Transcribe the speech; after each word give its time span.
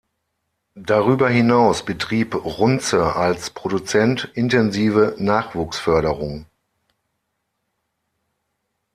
Darüber 0.73 1.29
hinaus 1.29 1.85
betrieb 1.85 2.33
Runze 2.33 3.15
als 3.15 3.51
Produzent 3.51 4.31
intensive 4.33 5.13
Nachwuchsförderung. 5.19 6.47